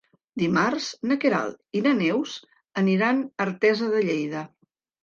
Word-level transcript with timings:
Dimarts 0.43 0.87
na 1.11 1.17
Queralt 1.25 1.79
i 1.81 1.83
na 1.89 1.93
Neus 2.01 2.35
aniran 2.85 3.25
a 3.27 3.47
Artesa 3.49 3.93
de 3.97 4.07
Lleida. 4.11 4.49